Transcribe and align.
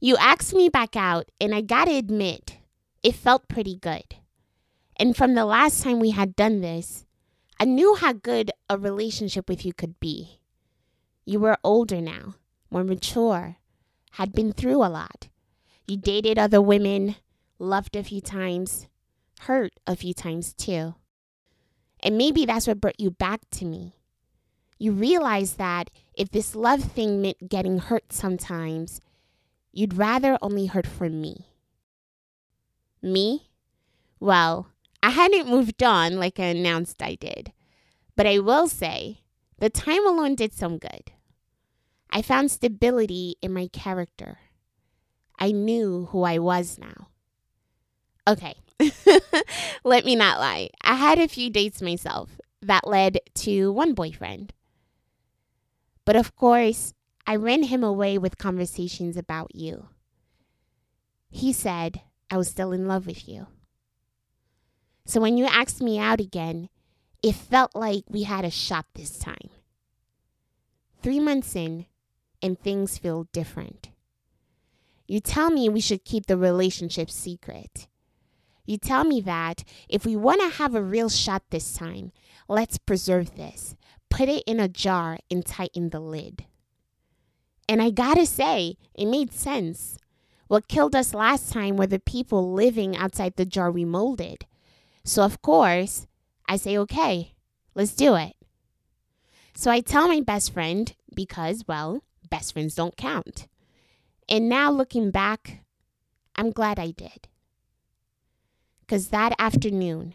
You 0.00 0.16
asked 0.16 0.54
me 0.54 0.68
back 0.68 0.94
out, 0.94 1.28
and 1.40 1.52
I 1.52 1.60
gotta 1.60 1.96
admit, 1.96 2.58
it 3.02 3.16
felt 3.16 3.48
pretty 3.48 3.76
good. 3.76 4.14
And 4.96 5.16
from 5.16 5.34
the 5.34 5.44
last 5.44 5.82
time 5.82 5.98
we 5.98 6.10
had 6.10 6.36
done 6.36 6.60
this, 6.60 7.04
I 7.58 7.64
knew 7.64 7.96
how 7.96 8.12
good 8.12 8.52
a 8.70 8.78
relationship 8.78 9.48
with 9.48 9.66
you 9.66 9.72
could 9.72 9.98
be. 9.98 10.38
You 11.24 11.40
were 11.40 11.58
older 11.64 12.00
now, 12.00 12.36
more 12.70 12.84
mature, 12.84 13.56
had 14.12 14.32
been 14.32 14.52
through 14.52 14.84
a 14.84 14.86
lot. 14.86 15.28
You 15.86 15.96
dated 15.96 16.38
other 16.38 16.62
women, 16.62 17.16
loved 17.58 17.96
a 17.96 18.04
few 18.04 18.20
times, 18.20 18.86
hurt 19.40 19.72
a 19.84 19.96
few 19.96 20.14
times 20.14 20.52
too. 20.52 20.94
And 22.00 22.16
maybe 22.16 22.46
that's 22.46 22.68
what 22.68 22.80
brought 22.80 23.00
you 23.00 23.10
back 23.10 23.40
to 23.52 23.64
me. 23.64 23.96
You 24.78 24.92
realized 24.92 25.58
that 25.58 25.90
if 26.14 26.30
this 26.30 26.54
love 26.54 26.84
thing 26.84 27.20
meant 27.20 27.48
getting 27.48 27.78
hurt 27.78 28.12
sometimes, 28.12 29.00
you'd 29.78 29.96
rather 29.96 30.36
only 30.42 30.66
hurt 30.66 30.86
from 30.86 31.20
me. 31.20 31.46
Me? 33.00 33.48
Well, 34.18 34.66
I 35.04 35.10
hadn't 35.10 35.48
moved 35.48 35.84
on 35.84 36.18
like 36.18 36.40
I 36.40 36.46
announced 36.46 37.00
I 37.00 37.14
did. 37.14 37.52
But 38.16 38.26
I 38.26 38.40
will 38.40 38.66
say, 38.66 39.20
the 39.58 39.70
time 39.70 40.04
alone 40.04 40.34
did 40.34 40.52
some 40.52 40.78
good. 40.78 41.12
I 42.10 42.22
found 42.22 42.50
stability 42.50 43.36
in 43.40 43.52
my 43.52 43.68
character. 43.68 44.38
I 45.38 45.52
knew 45.52 46.08
who 46.10 46.24
I 46.24 46.38
was 46.38 46.78
now. 46.78 47.08
Okay, 48.26 48.56
let 49.84 50.04
me 50.04 50.16
not 50.16 50.40
lie. 50.40 50.70
I 50.82 50.96
had 50.96 51.20
a 51.20 51.28
few 51.28 51.50
dates 51.50 51.80
myself 51.80 52.40
that 52.60 52.88
led 52.88 53.20
to 53.46 53.70
one 53.70 53.94
boyfriend. 53.94 54.52
But 56.04 56.16
of 56.16 56.34
course, 56.34 56.94
I 57.28 57.36
ran 57.36 57.64
him 57.64 57.84
away 57.84 58.16
with 58.16 58.38
conversations 58.38 59.14
about 59.14 59.54
you. 59.54 59.90
He 61.28 61.52
said 61.52 62.00
I 62.30 62.38
was 62.38 62.48
still 62.48 62.72
in 62.72 62.88
love 62.88 63.06
with 63.06 63.28
you. 63.28 63.48
So 65.04 65.20
when 65.20 65.36
you 65.36 65.44
asked 65.44 65.82
me 65.82 65.98
out 65.98 66.20
again, 66.20 66.70
it 67.22 67.34
felt 67.34 67.76
like 67.76 68.04
we 68.08 68.22
had 68.22 68.46
a 68.46 68.50
shot 68.50 68.86
this 68.94 69.18
time. 69.18 69.50
Three 71.02 71.20
months 71.20 71.54
in, 71.54 71.84
and 72.40 72.58
things 72.58 72.96
feel 72.96 73.28
different. 73.30 73.90
You 75.06 75.20
tell 75.20 75.50
me 75.50 75.68
we 75.68 75.82
should 75.82 76.06
keep 76.06 76.28
the 76.28 76.38
relationship 76.38 77.10
secret. 77.10 77.88
You 78.64 78.78
tell 78.78 79.04
me 79.04 79.20
that 79.20 79.64
if 79.86 80.06
we 80.06 80.16
want 80.16 80.40
to 80.40 80.56
have 80.56 80.74
a 80.74 80.82
real 80.82 81.10
shot 81.10 81.42
this 81.50 81.74
time, 81.74 82.10
let's 82.48 82.78
preserve 82.78 83.36
this, 83.36 83.76
put 84.08 84.30
it 84.30 84.44
in 84.46 84.58
a 84.58 84.66
jar, 84.66 85.18
and 85.30 85.44
tighten 85.44 85.90
the 85.90 86.00
lid. 86.00 86.46
And 87.68 87.82
I 87.82 87.90
gotta 87.90 88.24
say, 88.24 88.76
it 88.94 89.06
made 89.06 89.32
sense. 89.32 89.98
What 90.46 90.68
killed 90.68 90.96
us 90.96 91.12
last 91.12 91.52
time 91.52 91.76
were 91.76 91.86
the 91.86 91.98
people 91.98 92.52
living 92.52 92.96
outside 92.96 93.36
the 93.36 93.44
jar 93.44 93.70
we 93.70 93.84
molded. 93.84 94.46
So, 95.04 95.22
of 95.22 95.42
course, 95.42 96.06
I 96.48 96.56
say, 96.56 96.78
okay, 96.78 97.34
let's 97.74 97.94
do 97.94 98.14
it. 98.14 98.34
So 99.54 99.70
I 99.70 99.80
tell 99.80 100.08
my 100.08 100.20
best 100.20 100.52
friend 100.52 100.94
because, 101.14 101.64
well, 101.68 102.02
best 102.30 102.52
friends 102.52 102.74
don't 102.74 102.96
count. 102.96 103.46
And 104.28 104.48
now 104.48 104.70
looking 104.70 105.10
back, 105.10 105.64
I'm 106.36 106.50
glad 106.50 106.78
I 106.78 106.92
did. 106.92 107.28
Because 108.80 109.08
that 109.08 109.34
afternoon, 109.38 110.14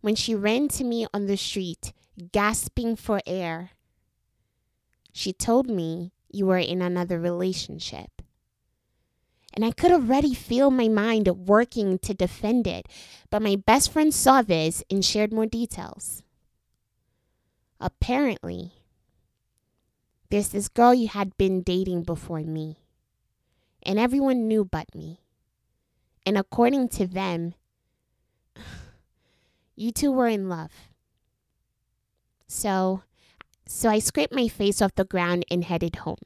when 0.00 0.14
she 0.14 0.34
ran 0.34 0.68
to 0.68 0.84
me 0.84 1.06
on 1.12 1.26
the 1.26 1.36
street, 1.36 1.92
gasping 2.32 2.96
for 2.96 3.20
air, 3.26 3.70
she 5.12 5.32
told 5.32 5.68
me 5.68 6.12
you 6.30 6.46
were 6.46 6.58
in 6.58 6.82
another 6.82 7.18
relationship. 7.18 8.22
And 9.54 9.64
I 9.64 9.70
could 9.70 9.90
already 9.90 10.34
feel 10.34 10.70
my 10.70 10.88
mind 10.88 11.26
working 11.26 11.98
to 12.00 12.14
defend 12.14 12.66
it, 12.66 12.86
but 13.30 13.42
my 13.42 13.56
best 13.56 13.90
friend 13.92 14.12
saw 14.12 14.42
this 14.42 14.84
and 14.90 15.04
shared 15.04 15.32
more 15.32 15.46
details. 15.46 16.22
Apparently, 17.80 18.72
there's 20.30 20.48
this 20.48 20.68
girl 20.68 20.92
you 20.92 21.08
had 21.08 21.36
been 21.38 21.62
dating 21.62 22.02
before 22.02 22.40
me, 22.40 22.76
and 23.82 23.98
everyone 23.98 24.46
knew 24.46 24.64
but 24.64 24.94
me. 24.94 25.20
And 26.26 26.36
according 26.36 26.88
to 26.90 27.06
them, 27.06 27.54
you 29.76 29.92
two 29.92 30.12
were 30.12 30.28
in 30.28 30.48
love. 30.48 30.70
So, 32.46 33.02
so 33.70 33.90
I 33.90 33.98
scraped 33.98 34.34
my 34.34 34.48
face 34.48 34.80
off 34.80 34.94
the 34.94 35.04
ground 35.04 35.44
and 35.50 35.62
headed 35.62 35.96
home. 35.96 36.24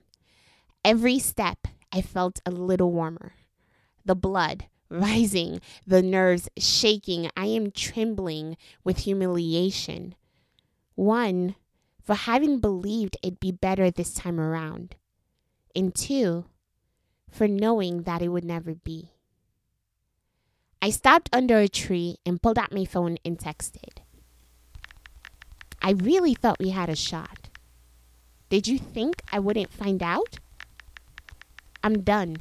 Every 0.84 1.18
step, 1.18 1.66
I 1.90 2.00
felt 2.00 2.40
a 2.46 2.52
little 2.52 2.92
warmer. 2.92 3.32
The 4.04 4.14
blood 4.14 4.66
rising, 4.88 5.60
the 5.84 6.02
nerves 6.02 6.48
shaking. 6.56 7.28
I 7.36 7.46
am 7.46 7.72
trembling 7.72 8.56
with 8.84 8.98
humiliation. 8.98 10.14
One, 10.94 11.56
for 12.00 12.14
having 12.14 12.60
believed 12.60 13.16
it'd 13.24 13.40
be 13.40 13.50
better 13.50 13.90
this 13.90 14.14
time 14.14 14.38
around. 14.38 14.94
And 15.74 15.92
two, 15.92 16.44
for 17.28 17.48
knowing 17.48 18.02
that 18.02 18.22
it 18.22 18.28
would 18.28 18.44
never 18.44 18.76
be. 18.76 19.10
I 20.80 20.90
stopped 20.90 21.28
under 21.32 21.58
a 21.58 21.68
tree 21.68 22.18
and 22.24 22.40
pulled 22.40 22.58
out 22.58 22.72
my 22.72 22.84
phone 22.84 23.16
and 23.24 23.36
texted. 23.36 23.98
I 25.82 25.90
really 25.90 26.34
thought 26.34 26.60
we 26.60 26.70
had 26.70 26.88
a 26.88 26.96
shot. 26.96 27.48
Did 28.48 28.68
you 28.68 28.78
think 28.78 29.22
I 29.32 29.40
wouldn't 29.40 29.72
find 29.72 30.02
out? 30.02 30.38
I'm 31.82 32.02
done. 32.02 32.36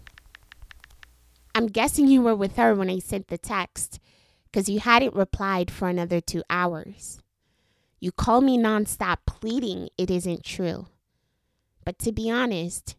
I'm 1.55 1.67
guessing 1.67 2.07
you 2.07 2.21
were 2.21 2.35
with 2.35 2.55
her 2.57 2.75
when 2.75 2.89
I 2.89 2.99
sent 2.99 3.27
the 3.27 3.37
text 3.39 3.99
because 4.45 4.69
you 4.69 4.79
hadn't 4.79 5.15
replied 5.15 5.71
for 5.71 5.87
another 5.87 6.21
two 6.21 6.43
hours. 6.49 7.19
You 7.99 8.11
call 8.11 8.41
me 8.41 8.57
nonstop 8.57 9.17
pleading 9.25 9.89
it 9.97 10.11
isn't 10.11 10.43
true. 10.43 10.87
But 11.83 11.97
to 11.99 12.11
be 12.11 12.29
honest, 12.29 12.95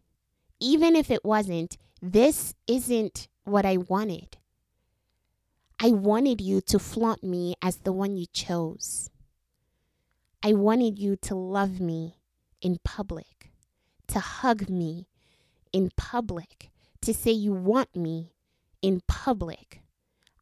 even 0.59 0.95
if 0.95 1.09
it 1.09 1.23
wasn't, 1.23 1.77
this 2.01 2.53
isn't 2.67 3.27
what 3.45 3.65
I 3.65 3.77
wanted. 3.77 4.37
I 5.79 5.91
wanted 5.91 6.41
you 6.41 6.61
to 6.61 6.79
flaunt 6.79 7.23
me 7.23 7.55
as 7.61 7.77
the 7.77 7.93
one 7.93 8.17
you 8.17 8.25
chose. 8.33 9.09
I 10.45 10.51
wanted 10.51 10.99
you 10.99 11.15
to 11.15 11.35
love 11.35 11.79
me 11.79 12.17
in 12.61 12.79
public, 12.83 13.51
to 14.07 14.19
hug 14.19 14.69
me 14.69 15.07
in 15.71 15.89
public, 15.95 16.69
to 17.01 17.13
say 17.13 17.31
you 17.31 17.53
want 17.53 17.95
me 17.95 18.33
in 18.81 19.01
public. 19.07 19.81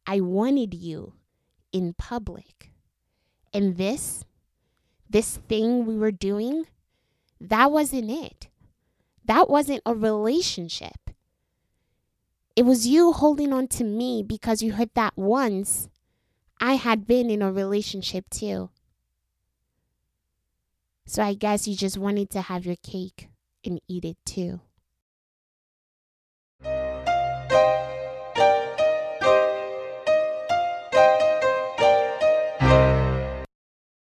I 0.04 0.18
wanted 0.18 0.74
you 0.74 1.14
in 1.72 1.94
public. 1.94 2.72
And 3.54 3.76
this 3.76 4.24
this 5.08 5.36
thing 5.36 5.86
we 5.86 5.96
were 5.96 6.10
doing, 6.10 6.66
that 7.40 7.70
wasn't 7.70 8.10
it. 8.10 8.48
That 9.24 9.48
wasn't 9.48 9.82
a 9.86 9.94
relationship. 9.94 11.10
It 12.56 12.64
was 12.64 12.88
you 12.88 13.12
holding 13.12 13.52
on 13.52 13.68
to 13.68 13.84
me 13.84 14.24
because 14.24 14.62
you 14.62 14.72
heard 14.72 14.90
that 14.94 15.16
once 15.16 15.88
I 16.60 16.74
had 16.74 17.06
been 17.06 17.30
in 17.30 17.40
a 17.40 17.52
relationship 17.52 18.28
too. 18.30 18.70
So 21.06 21.22
I 21.22 21.34
guess 21.34 21.68
you 21.68 21.76
just 21.76 21.98
wanted 21.98 22.30
to 22.30 22.42
have 22.42 22.66
your 22.66 22.76
cake 22.76 23.28
and 23.64 23.80
eat 23.88 24.04
it 24.04 24.16
too. 24.24 24.60